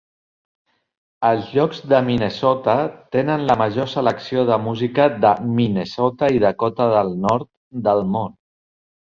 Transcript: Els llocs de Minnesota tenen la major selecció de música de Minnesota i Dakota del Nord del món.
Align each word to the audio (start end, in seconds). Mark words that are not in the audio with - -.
Els 1.27 1.51
llocs 1.57 1.81
de 1.91 1.99
Minnesota 2.07 2.75
tenen 3.17 3.43
la 3.51 3.57
major 3.59 3.91
selecció 3.93 4.47
de 4.49 4.57
música 4.65 5.07
de 5.27 5.35
Minnesota 5.61 6.33
i 6.39 6.43
Dakota 6.47 6.91
del 6.97 7.15
Nord 7.29 7.47
del 7.91 8.05
món. 8.17 8.35